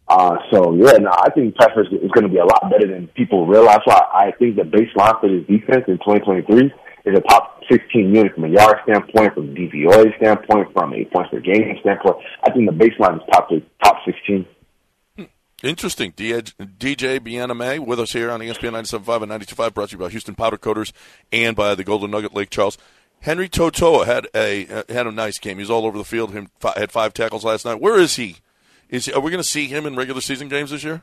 Uh, 0.09 0.37
so 0.51 0.75
yeah, 0.75 0.97
no, 0.99 1.11
I 1.11 1.31
think 1.31 1.55
rush 1.59 1.77
is 1.77 2.11
going 2.13 2.25
to 2.25 2.33
be 2.33 2.39
a 2.39 2.45
lot 2.45 2.71
better 2.71 2.87
than 2.87 3.09
people 3.09 3.47
realize. 3.47 3.81
Why 3.85 4.01
I 4.15 4.33
think 4.39 4.57
the 4.57 4.63
baseline 4.63 5.21
for 5.21 5.29
this 5.29 5.47
defense 5.47 5.85
in 5.87 5.99
2023 5.99 6.73
is 7.05 7.19
a 7.19 7.21
top 7.29 7.61
16 7.71 8.15
unit 8.15 8.35
from 8.35 8.45
a 8.45 8.49
yard 8.49 8.77
standpoint, 8.85 9.35
from 9.35 9.51
a 9.51 9.53
DVOA 9.53 10.17
standpoint, 10.17 10.73
from 10.73 10.95
a 10.95 11.05
points 11.05 11.31
per 11.31 11.41
game 11.41 11.77
standpoint. 11.81 12.17
I 12.43 12.51
think 12.51 12.71
the 12.71 12.77
baseline 12.77 13.17
is 13.17 13.23
top 13.31 13.51
top 13.83 13.97
16. 14.07 14.47
Interesting. 15.63 16.13
DJ 16.13 17.57
May 17.57 17.79
with 17.81 17.99
us 17.99 18.13
here 18.13 18.31
on 18.31 18.41
ESPN 18.41 18.73
97.5 18.73 19.23
and 19.23 19.33
92.5, 19.33 19.75
brought 19.75 19.89
to 19.89 19.97
you 19.97 19.99
by 19.99 20.09
Houston 20.09 20.37
Powder 20.37 20.57
Coaters 20.57 20.93
and 21.33 21.57
by 21.57 21.75
the 21.75 21.83
Golden 21.83 22.13
Nugget 22.13 22.33
Lake 22.33 22.49
Charles. 22.49 22.79
Henry 23.21 23.49
To'oTo'o 23.49 24.07
had 24.07 24.29
a 24.35 24.85
had 24.89 25.09
a 25.09 25.13
nice 25.13 25.41
game. 25.41 25.59
He's 25.59 25.71
all 25.71 25.85
over 25.85 25.99
the 25.99 26.05
field. 26.05 26.33
Him 26.33 26.49
had 26.77 26.93
five 26.93 27.13
tackles 27.13 27.45
last 27.45 27.65
night. 27.65 27.81
Where 27.81 27.99
is 27.99 28.15
he? 28.15 28.37
Is 28.91 29.09
are 29.09 29.21
we 29.21 29.31
going 29.31 29.43
to 29.43 29.49
see 29.49 29.67
him 29.67 29.85
in 29.87 29.97
regular 29.97 30.21
season 30.21 30.49
games 30.49 30.71
this 30.71 30.83
year? 30.83 31.03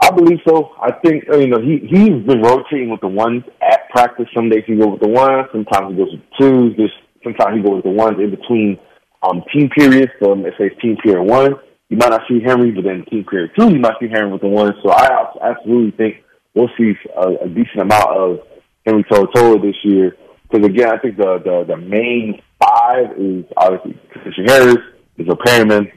I 0.00 0.10
believe 0.10 0.38
so. 0.46 0.72
I 0.80 0.92
think 0.92 1.24
uh, 1.32 1.38
you 1.38 1.48
know 1.48 1.60
he 1.60 1.78
he's 1.86 2.24
been 2.26 2.42
rotating 2.42 2.90
with 2.90 3.00
the 3.00 3.08
ones 3.08 3.42
at 3.62 3.88
practice. 3.90 4.26
Some 4.34 4.48
days 4.48 4.64
he 4.66 4.76
goes 4.76 4.92
with 4.92 5.00
the 5.00 5.08
ones, 5.08 5.46
sometimes 5.52 5.92
he 5.92 5.96
goes 5.96 6.12
with 6.12 6.20
the 6.20 6.36
twos. 6.38 6.76
Just 6.76 6.94
sometimes 7.22 7.56
he 7.56 7.62
goes 7.62 7.76
with 7.76 7.84
the 7.84 7.90
ones 7.90 8.18
in 8.18 8.30
between 8.30 8.78
um, 9.22 9.42
team 9.52 9.68
periods. 9.70 10.12
So 10.22 10.32
let's 10.32 10.56
say 10.58 10.68
team 10.80 10.96
period 11.02 11.24
one, 11.24 11.54
you 11.88 11.96
might 11.96 12.10
not 12.10 12.22
see 12.28 12.40
Henry, 12.44 12.70
but 12.70 12.84
then 12.84 13.04
team 13.10 13.24
period 13.24 13.52
two, 13.58 13.70
you 13.70 13.78
might 13.78 13.96
see 14.00 14.08
Henry 14.08 14.32
with 14.32 14.42
the 14.42 14.48
ones. 14.48 14.74
So 14.82 14.90
I 14.90 15.08
absolutely 15.42 15.92
think 15.92 16.24
we'll 16.54 16.70
see 16.78 16.92
a, 17.16 17.44
a 17.44 17.48
decent 17.48 17.82
amount 17.82 18.08
of 18.08 18.40
Henry 18.86 19.04
To'oTo'o 19.04 19.60
this 19.60 19.76
year. 19.84 20.16
Because 20.50 20.66
again, 20.66 20.90
I 20.90 20.98
think 20.98 21.16
the, 21.16 21.40
the 21.44 21.64
the 21.68 21.76
main 21.76 22.42
five 22.58 23.16
is 23.18 23.44
obviously 23.56 23.98
Christian 24.10 24.46
Harris, 24.46 24.78
Joe 25.18 25.36
Perryman, 25.44 25.92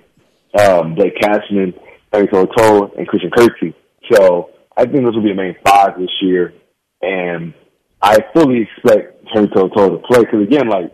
um, 0.60 0.96
Blake 0.96 1.20
Cashman, 1.20 1.74
Henry 2.12 2.28
To'oTo'o, 2.28 2.98
and 2.98 3.08
Christian 3.08 3.32
Kirksey. 3.32 3.74
So 4.12 4.52
I 4.76 4.86
think 4.86 5.06
this 5.06 5.16
will 5.16 5.24
be 5.24 5.30
the 5.30 5.36
main 5.36 5.56
five 5.66 5.98
this 5.98 6.12
year, 6.22 6.54
and 7.02 7.54
I 8.02 8.20
fully 8.34 8.62
expect 8.62 9.24
Henry 9.34 9.50
To'oTo'o 9.50 10.02
to 10.02 10.08
play 10.08 10.22
because 10.22 10.44
again, 10.44 10.70
like 10.70 10.94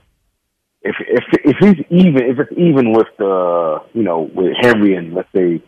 if 0.81 0.95
if 0.99 1.23
if 1.43 1.55
he's 1.59 1.85
even 1.89 2.23
if 2.23 2.39
it's 2.39 2.51
even 2.53 2.93
with 2.93 3.07
the 3.17 3.79
you 3.93 4.03
know 4.03 4.29
with 4.33 4.53
Henry 4.61 4.95
and 4.95 5.13
let's 5.13 5.29
say 5.35 5.61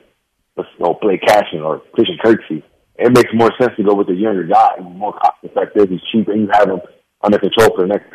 let's 0.55 0.69
go 0.81 0.93
play 0.93 1.17
Cashman 1.17 1.63
or 1.63 1.81
Christian 1.93 2.17
Kirksey, 2.24 2.63
it 2.95 3.12
makes 3.12 3.31
more 3.33 3.51
sense 3.60 3.74
to 3.77 3.83
go 3.83 3.95
with 3.95 4.07
the 4.07 4.13
younger 4.13 4.43
guy. 4.43 4.69
He's 4.77 4.86
more 4.95 5.13
cost 5.13 5.38
effective. 5.43 5.89
He's 5.89 6.01
cheaper. 6.12 6.31
And 6.31 6.41
you 6.41 6.50
have 6.53 6.69
him 6.69 6.81
under 7.21 7.39
control 7.39 7.75
for 7.75 7.81
the 7.81 7.88
next 7.88 8.13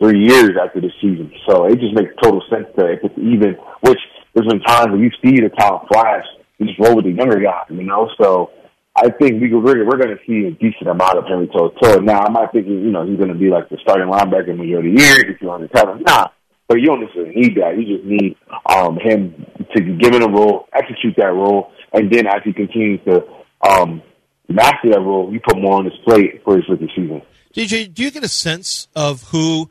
three 0.00 0.24
years 0.24 0.52
after 0.60 0.80
this 0.80 0.92
season. 1.00 1.32
So 1.48 1.66
it 1.66 1.78
just 1.78 1.94
makes 1.94 2.14
total 2.22 2.42
sense 2.48 2.66
to 2.78 2.86
if 2.86 3.00
it's 3.02 3.18
even. 3.18 3.56
Which 3.82 3.98
there's 4.34 4.46
been 4.46 4.60
times 4.60 4.92
when 4.92 5.00
you 5.00 5.10
see 5.22 5.40
the 5.40 5.50
talent 5.58 5.88
flash, 5.92 6.24
you 6.58 6.66
just 6.66 6.78
roll 6.78 6.96
with 6.96 7.04
the 7.04 7.12
younger 7.12 7.40
guy. 7.40 7.62
You 7.68 7.82
know, 7.82 8.10
so 8.20 8.50
I 8.96 9.10
think 9.10 9.40
we 9.40 9.54
we're, 9.54 9.86
we're 9.86 9.96
going 9.96 10.16
to 10.16 10.18
see 10.26 10.46
a 10.46 10.50
decent 10.50 10.88
amount 10.88 11.18
of 11.18 11.24
Henry 11.26 11.48
To'oTo'o. 11.48 12.04
Now, 12.04 12.20
I'm 12.20 12.32
not 12.32 12.52
thinking, 12.52 12.82
you 12.82 12.90
know, 12.90 13.06
he's 13.06 13.16
going 13.16 13.32
to 13.32 13.38
be 13.38 13.48
like 13.48 13.68
the 13.68 13.78
starting 13.82 14.08
linebacker 14.08 14.56
majority 14.56 14.90
of 14.90 14.96
the 14.96 15.02
year 15.02 15.30
if 15.30 15.40
you 15.40 15.48
want 15.48 15.62
to 15.62 15.68
tell 15.68 15.92
him. 15.92 16.02
Nah, 16.02 16.28
but 16.68 16.80
you 16.80 16.86
don't 16.86 17.00
necessarily 17.00 17.34
need 17.34 17.56
that. 17.56 17.78
You 17.78 17.96
just 17.96 18.04
need 18.04 18.36
um, 18.66 18.98
him 19.00 19.46
to 19.74 19.80
give 19.80 20.14
him 20.14 20.22
a 20.22 20.28
role, 20.28 20.68
execute 20.72 21.14
that 21.16 21.32
role, 21.32 21.72
and 21.92 22.12
then 22.12 22.26
as 22.26 22.42
he 22.44 22.52
continues 22.52 23.00
to 23.06 23.24
um, 23.68 24.02
master 24.48 24.90
that 24.90 25.00
role, 25.00 25.32
you 25.32 25.40
put 25.40 25.58
more 25.58 25.78
on 25.78 25.84
his 25.84 25.94
plate 26.04 26.42
for 26.44 26.56
his 26.56 26.68
rookie 26.68 26.90
season. 26.94 27.22
DJ, 27.54 27.92
do 27.92 28.02
you 28.02 28.10
get 28.10 28.22
a 28.22 28.28
sense 28.28 28.88
of 28.94 29.22
who 29.30 29.70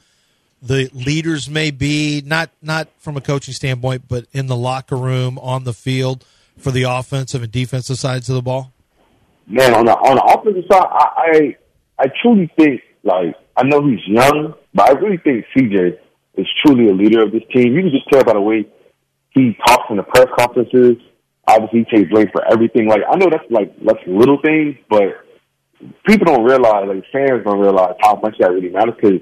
the 0.62 0.89
leaders 0.94 1.50
may 1.50 1.72
be, 1.72 2.22
not 2.25 2.50
not 2.62 2.89
from 2.98 3.18
a 3.18 3.22
coaching 3.22 3.54
standpoint, 3.54 4.04
but 4.08 4.25
in 4.32 4.48
the 4.48 4.56
locker 4.56 4.98
room, 4.98 5.38
on 5.39 5.63
the 5.63 5.74
field, 5.74 6.25
for 6.58 6.72
the 6.72 6.84
offensive 6.84 7.44
and 7.44 7.51
defensive 7.51 7.98
sides 7.98 8.30
of 8.30 8.36
the 8.36 8.42
ball? 8.42 8.72
man, 9.50 9.74
on 9.74 9.86
the 9.86 9.92
on 9.92 10.16
the 10.16 10.24
offensive 10.24 10.63
side, 10.72 10.88
I 10.88 11.58
I, 12.00 12.06
I 12.06 12.06
truly 12.22 12.50
think 12.56 12.82
like 13.04 13.36
I 13.58 13.63
know 13.63 13.86
he's 13.86 14.06
young, 14.08 14.54
but 14.74 14.89
I 14.89 14.92
really 14.94 15.18
think 15.18 15.46
CJ 15.56 15.98
is 16.38 16.48
truly 16.63 16.88
a 16.88 16.94
leader 16.94 17.24
of 17.24 17.32
this 17.32 17.44
team. 17.54 17.74
You 17.74 17.82
can 17.82 17.92
just 17.92 18.08
tell 18.10 18.24
by 18.24 18.34
the 18.34 18.42
way 18.42 18.66
he 19.32 19.58
talks 19.68 19.89
in 19.89 19.98
the 19.98 20.04
press 20.04 20.28
conferences. 20.38 20.98
Obviously, 21.48 21.86
he 21.89 21.98
takes 21.98 22.12
blame 22.12 22.30
for 22.32 22.46
everything. 22.46 22.88
Like 22.88 23.01
I 23.10 23.18
know 23.18 23.28
that's 23.30 23.50
like 23.50 23.74
that's 23.84 24.00
little 24.06 24.39
things, 24.42 24.78
but 24.89 25.25
people 26.06 26.25
don't 26.25 26.46
realize, 26.46 26.86
like 26.88 27.04
fans 27.12 27.44
don't 27.44 27.60
realize 27.60 27.96
how 28.01 28.20
much 28.22 28.36
that 28.39 28.51
really 28.51 28.70
matters 28.70 28.94
because 29.01 29.22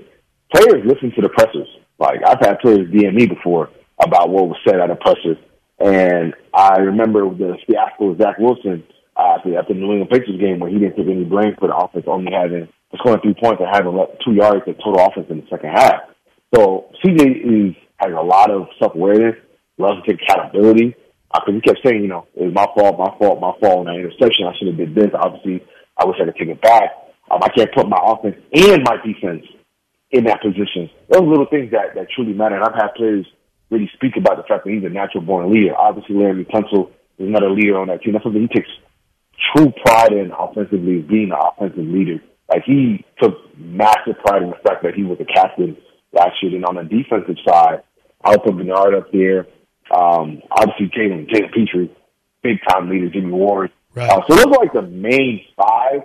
players 0.54 0.84
listen 0.86 1.12
to 1.16 1.22
the 1.22 1.30
pressers. 1.30 1.68
Like 2.00 2.20
I've 2.26 2.40
had 2.40 2.60
players 2.60 2.90
DM 2.90 3.14
me 3.14 3.28
before 3.28 3.70
about 4.00 4.30
what 4.30 4.48
was 4.48 4.58
said 4.68 4.80
at 4.80 4.92
a 4.92 4.96
presser, 4.96 5.40
and 5.80 6.34
I 6.54 6.78
remember 6.78 7.22
the 7.30 7.58
fiasco 7.66 8.10
with 8.10 8.22
Zach 8.22 8.38
Wilson 8.38 8.84
uh, 9.18 9.38
the 9.44 9.74
New 9.74 9.92
England 9.92 10.10
Patriots 10.10 10.40
game 10.40 10.60
where 10.60 10.70
he 10.70 10.78
didn't 10.78 10.96
take 10.96 11.08
any 11.08 11.24
blame 11.24 11.56
for 11.58 11.68
the 11.68 11.76
offense 11.76 12.06
only 12.08 12.32
having 12.32 12.68
scoring 12.96 13.20
three 13.22 13.34
points 13.34 13.62
and 13.62 13.70
having 13.74 13.98
two 14.24 14.34
yards 14.34 14.62
of 14.68 14.78
total 14.78 15.06
offense 15.06 15.28
in 15.30 15.42
the 15.42 15.48
second 15.50 15.72
half. 15.72 16.14
So 16.54 16.90
CJ 17.04 17.26
is 17.26 17.76
has 17.98 18.14
a 18.14 18.22
lot 18.22 18.52
of 18.52 18.68
self 18.80 18.94
awareness, 18.94 19.36
loves 19.78 20.04
to 20.06 20.14
take 20.14 20.22
accountability. 20.22 20.96
Because 21.34 21.50
uh, 21.50 21.52
he 21.52 21.62
kept 21.62 21.80
saying, 21.84 22.02
you 22.02 22.08
know, 22.08 22.26
it 22.36 22.46
was 22.46 22.54
my 22.54 22.66
fault, 22.74 22.98
my 22.98 23.12
fault, 23.20 23.42
my 23.42 23.52
fault, 23.60 23.86
and 23.86 23.88
that 23.88 24.00
interception. 24.00 24.48
I 24.48 24.56
should 24.58 24.70
have 24.70 24.78
did 24.78 24.96
this. 24.96 25.12
Obviously, 25.14 25.62
I 25.98 26.06
wish 26.06 26.16
I 26.22 26.26
could 26.26 26.38
take 26.40 26.48
it 26.48 26.62
back. 26.62 26.90
Um, 27.30 27.44
I 27.44 27.50
can't 27.50 27.74
put 27.76 27.90
my 27.90 28.00
offense 28.00 28.38
and 28.54 28.82
my 28.88 28.96
defense 29.04 29.44
in 30.12 30.26
that 30.26 30.42
position. 30.42 30.90
Those 31.10 31.28
little 31.28 31.48
things 31.50 31.72
that, 31.72 31.96
that 31.96 32.08
truly 32.16 32.34
matter. 32.34 32.56
And 32.56 32.64
I've 32.64 32.76
had 32.76 32.96
players 32.96 33.26
really 33.70 33.90
speak 33.94 34.14
about 34.18 34.38
the 34.38 34.44
fact 34.44 34.64
that 34.64 34.72
he's 34.72 34.84
a 34.84 34.90
natural 34.90 35.24
born 35.24 35.52
leader. 35.52 35.76
Obviously, 35.76 36.16
Laremy 36.16 36.48
Tunsil 36.50 36.90
is 37.20 37.28
another 37.28 37.50
leader 37.50 37.78
on 37.78 37.88
that 37.88 38.02
team. 38.02 38.14
That's 38.14 38.24
something 38.24 38.42
he 38.42 38.48
takes 38.48 38.70
true 39.56 39.72
pride 39.86 40.14
in 40.14 40.32
offensively, 40.32 41.02
being 41.02 41.32
an 41.32 41.38
offensive 41.38 41.86
leader. 41.86 42.24
Like 42.50 42.64
he 42.66 43.06
took 43.22 43.36
massive 43.58 44.16
pride 44.26 44.44
in 44.44 44.50
the 44.50 44.62
fact 44.64 44.84
that 44.84 44.94
he 44.96 45.04
was 45.04 45.20
a 45.20 45.26
captain 45.26 45.76
last 46.14 46.42
year. 46.42 46.56
And 46.56 46.66
on 46.66 46.76
the 46.76 46.84
defensive 46.84 47.36
side, 47.48 47.84
I'll 48.24 48.40
put 48.40 48.56
Bernard 48.56 48.96
up 48.96 49.12
there. 49.12 49.48
Um, 49.94 50.42
obviously, 50.52 50.88
Jalen, 50.96 51.30
Jalen 51.30 51.54
Pitre, 51.54 51.90
big 52.44 52.58
time 52.68 52.90
leader, 52.90 53.10
Jimmy 53.10 53.32
Ward. 53.32 53.72
Right. 53.94 54.10
Uh, 54.10 54.22
so 54.28 54.36
those 54.36 54.46
are 54.46 54.60
like 54.60 54.74
the 54.74 54.82
main 54.82 55.42
five 55.56 56.02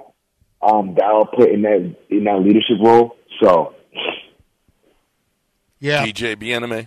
um, 0.63 0.95
that 0.97 1.05
I'll 1.05 1.27
put 1.27 1.51
in 1.51 1.63
that 1.63 1.97
in 2.11 2.25
that 2.25 2.39
leadership 2.39 2.79
role. 2.83 3.17
So, 3.43 3.75
yeah, 5.83 6.07
DJ 6.07 6.39
Bien-Aime. 6.39 6.87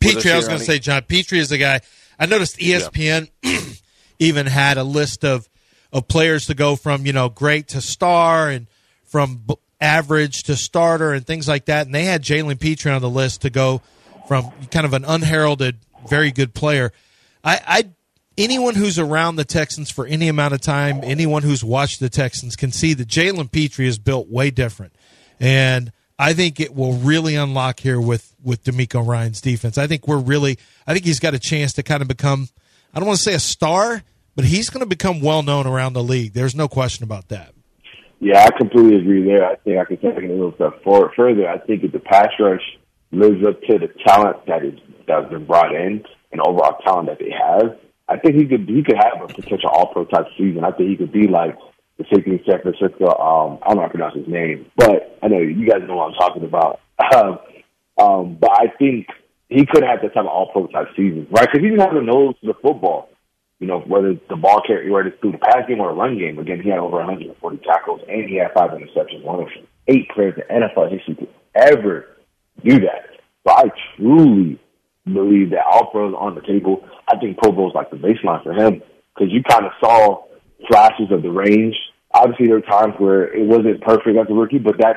Pitre, 0.00 0.32
I 0.32 0.36
was 0.36 0.48
going 0.48 0.58
to 0.58 0.64
say 0.64 0.78
John 0.78 1.02
Pitre 1.02 1.36
is 1.36 1.50
the 1.50 1.58
guy. 1.58 1.80
I 2.18 2.26
noticed 2.26 2.56
ESPN 2.56 3.30
yeah. 3.42 3.60
even 4.18 4.46
had 4.46 4.78
a 4.78 4.84
list 4.84 5.24
of 5.24 5.48
of 5.92 6.08
players 6.08 6.46
to 6.46 6.54
go 6.54 6.74
from 6.74 7.04
you 7.04 7.12
know 7.12 7.28
great 7.28 7.68
to 7.68 7.80
star 7.80 8.48
and 8.48 8.66
from 9.04 9.44
average 9.80 10.44
to 10.44 10.56
starter 10.56 11.12
and 11.12 11.26
things 11.26 11.48
like 11.48 11.66
that. 11.66 11.86
And 11.86 11.94
they 11.94 12.04
had 12.04 12.22
Jalen 12.22 12.58
Pitre 12.60 12.90
on 12.90 13.02
the 13.02 13.10
list 13.10 13.42
to 13.42 13.50
go 13.50 13.82
from 14.26 14.50
kind 14.70 14.86
of 14.86 14.94
an 14.94 15.04
unheralded, 15.04 15.78
very 16.08 16.30
good 16.30 16.54
player. 16.54 16.92
I, 17.42 17.60
I 17.66 17.90
anyone 18.38 18.74
who's 18.74 18.98
around 18.98 19.36
the 19.36 19.44
Texans 19.44 19.90
for 19.90 20.06
any 20.06 20.28
amount 20.28 20.54
of 20.54 20.60
time, 20.60 21.00
anyone 21.02 21.42
who's 21.42 21.62
watched 21.62 22.00
the 22.00 22.08
Texans 22.08 22.56
can 22.56 22.72
see 22.72 22.94
that 22.94 23.08
Jalen 23.08 23.52
Pitre 23.52 23.84
is 23.84 23.98
built 23.98 24.28
way 24.28 24.50
different. 24.50 24.94
And 25.38 25.92
I 26.20 26.34
think 26.34 26.60
it 26.60 26.74
will 26.74 26.92
really 26.98 27.34
unlock 27.34 27.80
here 27.80 27.98
with, 27.98 28.34
with 28.44 28.62
DeMeco 28.64 29.06
Ryans 29.06 29.40
defense. 29.40 29.78
I 29.78 29.86
think 29.86 30.06
we're 30.06 30.18
really, 30.18 30.58
I 30.86 30.92
think 30.92 31.06
he's 31.06 31.18
got 31.18 31.32
a 31.32 31.38
chance 31.38 31.72
to 31.72 31.82
kind 31.82 32.02
of 32.02 32.08
become, 32.08 32.50
I 32.92 32.98
don't 32.98 33.06
want 33.06 33.16
to 33.16 33.24
say 33.24 33.32
a 33.32 33.40
star, 33.40 34.02
but 34.36 34.44
he's 34.44 34.68
going 34.68 34.80
to 34.80 34.86
become 34.86 35.22
well 35.22 35.42
known 35.42 35.66
around 35.66 35.94
the 35.94 36.02
league. 36.02 36.34
There's 36.34 36.54
no 36.54 36.68
question 36.68 37.04
about 37.04 37.28
that. 37.28 37.54
Yeah, 38.20 38.44
I 38.44 38.50
completely 38.50 38.96
agree 38.96 39.24
there. 39.24 39.46
I 39.46 39.56
think 39.56 39.78
I 39.78 39.86
can 39.86 39.96
take 39.96 40.22
it 40.22 40.30
a 40.30 40.34
little 40.34 40.54
step 40.56 40.82
forward 40.84 41.12
further. 41.16 41.48
I 41.48 41.56
think 41.56 41.84
if 41.84 41.92
the 41.92 42.00
pass 42.00 42.28
rush 42.38 42.60
lives 43.12 43.42
up 43.48 43.58
to 43.62 43.78
the 43.78 43.88
talent 44.06 44.44
that 44.46 44.62
is 44.62 44.78
that's 45.08 45.30
been 45.30 45.46
brought 45.46 45.74
in 45.74 46.04
and 46.32 46.40
overall 46.42 46.78
talent 46.84 47.08
that 47.08 47.18
they 47.18 47.32
have, 47.32 47.78
I 48.10 48.18
think 48.18 48.36
he 48.36 48.46
could 48.46 48.68
he 48.68 48.82
could 48.82 48.98
have 48.98 49.22
a 49.22 49.26
potential 49.26 49.70
All 49.70 49.90
Pro 49.90 50.04
type 50.04 50.26
season. 50.36 50.64
I 50.64 50.72
think 50.72 50.90
he 50.90 50.96
could 50.96 51.12
be 51.12 51.28
like 51.28 51.56
the 52.00 52.16
safety 52.16 52.32
in 52.32 52.40
San 52.48 52.62
Francisco. 52.62 53.12
Um, 53.12 53.58
I 53.62 53.68
don't 53.68 53.76
know 53.76 53.82
how 53.82 53.88
to 53.88 53.94
pronounce 53.94 54.16
his 54.16 54.28
name, 54.28 54.66
but 54.76 55.18
I 55.22 55.28
know 55.28 55.38
you 55.38 55.68
guys 55.68 55.86
know 55.86 55.96
what 55.96 56.08
I'm 56.08 56.18
talking 56.18 56.44
about. 56.44 56.80
Um, 56.98 57.38
um, 58.00 58.38
but 58.40 58.50
I 58.50 58.72
think 58.78 59.06
he 59.48 59.66
could 59.66 59.84
have 59.84 60.00
that 60.00 60.14
type 60.14 60.24
of 60.24 60.32
All 60.32 60.50
Pro 60.52 60.66
type 60.68 60.88
season, 60.96 61.26
right? 61.30 61.46
Because 61.46 61.60
he 61.60 61.68
didn't 61.68 61.80
have 61.84 61.94
a 61.94 62.02
nose 62.02 62.34
to 62.40 62.46
the 62.46 62.54
football. 62.54 63.10
You 63.58 63.66
know, 63.66 63.80
whether 63.80 64.14
the 64.30 64.36
ball 64.36 64.62
carry, 64.66 64.90
whether 64.90 65.08
it's 65.08 65.20
through 65.20 65.32
the 65.32 65.38
pass 65.38 65.68
game 65.68 65.80
or 65.80 65.92
the 65.92 65.94
run 65.94 66.16
game. 66.18 66.38
Again, 66.38 66.62
he 66.62 66.70
had 66.70 66.78
over 66.78 66.96
140 66.96 67.58
tackles 67.58 68.00
and 68.08 68.26
he 68.26 68.36
had 68.36 68.54
five 68.54 68.70
interceptions. 68.70 69.22
One 69.22 69.40
of 69.40 69.48
eight 69.86 70.08
players 70.14 70.34
in 70.38 70.62
NFL 70.62 70.90
history 70.90 71.16
to 71.16 71.28
ever 71.54 72.06
do 72.64 72.80
that. 72.80 73.20
So 73.46 73.52
I 73.52 73.64
truly 73.96 74.58
believe 75.04 75.50
that 75.50 75.64
all 75.70 75.90
pros 75.90 76.14
on 76.18 76.36
the 76.36 76.40
table. 76.40 76.88
I 77.06 77.18
think 77.18 77.36
Pro 77.36 77.52
Bowl 77.52 77.68
is 77.68 77.74
like 77.74 77.90
the 77.90 77.96
baseline 77.96 78.42
for 78.42 78.54
him 78.54 78.80
because 79.14 79.30
you 79.30 79.42
kind 79.42 79.66
of 79.66 79.72
saw 79.78 80.24
flashes 80.68 81.10
of 81.10 81.22
the 81.22 81.30
range. 81.30 81.76
Obviously, 82.12 82.46
there 82.46 82.56
were 82.56 82.62
times 82.62 82.94
where 82.98 83.32
it 83.32 83.46
wasn't 83.46 83.80
perfect 83.82 84.18
as 84.18 84.26
a 84.28 84.34
rookie, 84.34 84.58
but 84.58 84.78
that 84.78 84.96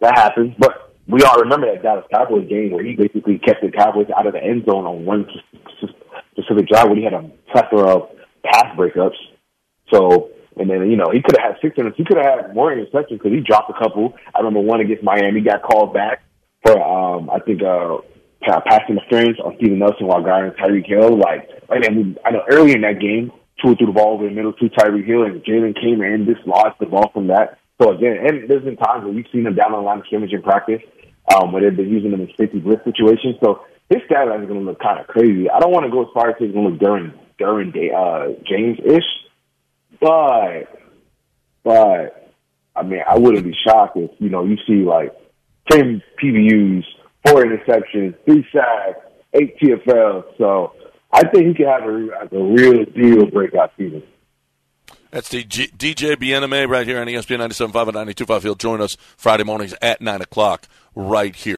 that 0.00 0.16
happens. 0.16 0.54
But 0.58 0.94
we 1.06 1.22
all 1.22 1.40
remember 1.40 1.72
that 1.72 1.82
Dallas 1.82 2.04
Cowboys 2.12 2.48
game 2.48 2.72
where 2.72 2.84
he 2.84 2.94
basically 2.94 3.38
kept 3.38 3.62
the 3.62 3.70
Cowboys 3.70 4.06
out 4.16 4.26
of 4.26 4.32
the 4.32 4.42
end 4.42 4.64
zone 4.64 4.86
on 4.86 5.04
one 5.04 5.26
specific 6.32 6.68
drive 6.68 6.86
where 6.86 6.96
he 6.96 7.04
had 7.04 7.14
a 7.14 7.30
plethora 7.52 7.96
of 7.96 8.08
pass 8.44 8.76
breakups. 8.76 9.18
So, 9.92 10.30
and 10.56 10.70
then 10.70 10.90
you 10.90 10.96
know 10.96 11.10
he 11.12 11.20
could 11.20 11.36
have 11.38 11.52
had 11.52 11.60
six 11.60 11.76
interceptions. 11.76 11.96
He 11.96 12.04
could 12.04 12.16
have 12.16 12.46
had 12.46 12.54
more 12.54 12.74
interceptions 12.74 13.18
because 13.18 13.32
he 13.32 13.40
dropped 13.40 13.70
a 13.70 13.78
couple. 13.78 14.14
I 14.34 14.38
remember 14.38 14.60
one 14.60 14.80
against 14.80 15.02
Miami 15.02 15.40
got 15.40 15.62
called 15.62 15.92
back 15.92 16.22
for 16.64 16.80
um 16.80 17.28
I 17.30 17.40
think 17.40 17.62
uh 17.62 17.98
pass 18.40 18.82
interference 18.88 19.38
on 19.44 19.56
Steven 19.56 19.78
Nelson 19.78 20.06
while 20.06 20.22
guarding 20.22 20.52
Tyreek 20.52 20.86
Hill. 20.86 21.18
Like, 21.18 21.48
and 21.68 21.84
then 21.84 22.16
I 22.24 22.30
know 22.30 22.42
early 22.50 22.72
in 22.72 22.80
that 22.82 23.00
game, 23.00 23.32
through 23.60 23.76
the 23.76 23.92
ball 23.92 24.14
over 24.14 24.24
the 24.24 24.34
middle 24.34 24.52
to 24.54 24.68
Tyreek 24.68 25.06
Hill, 25.06 25.24
and 25.24 25.42
Jalen 25.42 25.80
came 25.80 26.02
in 26.02 26.26
dislodged 26.26 26.76
the 26.80 26.86
ball 26.86 27.10
from 27.12 27.28
that. 27.28 27.58
So 27.80 27.92
again, 27.92 28.18
and 28.26 28.48
there's 28.48 28.64
been 28.64 28.76
times 28.76 29.04
where 29.04 29.12
we've 29.12 29.26
seen 29.32 29.46
him 29.46 29.54
down 29.54 29.72
on 29.72 29.82
the 29.82 29.86
line 29.86 29.98
of 30.00 30.06
scrimmage 30.06 30.32
in 30.32 30.42
practice, 30.42 30.82
um, 31.34 31.52
where 31.52 31.62
they've 31.62 31.76
been 31.76 31.88
using 31.88 32.12
him 32.12 32.20
in 32.20 32.28
safety 32.38 32.58
blitz 32.58 32.84
situations. 32.84 33.36
So 33.42 33.64
his 33.88 34.02
stat 34.06 34.28
line 34.28 34.42
is 34.42 34.48
going 34.48 34.60
to 34.60 34.66
look 34.66 34.80
kind 34.80 35.00
of 35.00 35.06
crazy. 35.06 35.48
I 35.50 35.58
don't 35.60 35.72
want 35.72 35.84
to 35.86 35.90
go 35.90 36.02
as 36.02 36.08
far 36.12 36.30
as 36.30 36.36
he's 36.38 36.52
going 36.52 36.64
to 36.64 36.70
look 36.70 36.80
during 36.80 37.12
during 37.38 37.72
uh, 37.94 38.36
James 38.46 38.78
ish, 38.84 39.08
but 40.00 40.64
but 41.64 42.32
I 42.76 42.82
mean, 42.82 43.00
I 43.08 43.18
wouldn't 43.18 43.44
be 43.44 43.56
shocked 43.66 43.96
if 43.96 44.10
you 44.18 44.28
know 44.28 44.44
you 44.44 44.56
see 44.66 44.84
like 44.84 45.14
ten 45.70 46.02
PBUs 46.22 46.84
four 47.26 47.44
interceptions, 47.44 48.14
three 48.24 48.46
sacks, 48.52 49.00
eight 49.34 49.58
TFLs. 49.58 50.24
So 50.38 50.72
I 51.12 51.24
think 51.28 51.46
he 51.48 51.54
could 51.54 51.66
have 51.66 51.82
a, 51.82 52.36
a 52.36 52.54
real 52.54 52.84
deal 52.84 53.26
breakout 53.30 53.72
season. 53.76 54.02
That's 55.10 55.28
the 55.28 55.42
G- 55.42 55.68
DJ 55.76 56.16
Bien-Aime 56.18 56.70
right 56.70 56.86
here 56.86 57.00
on 57.00 57.08
ESPN 57.08 57.40
97.5 57.50 57.88
and 57.88 58.10
92.5. 58.14 58.42
He'll 58.42 58.54
join 58.54 58.80
us 58.80 58.96
Friday 59.16 59.42
mornings 59.42 59.74
at 59.82 60.00
9 60.00 60.20
o'clock 60.20 60.68
right 60.94 61.34
here. 61.34 61.48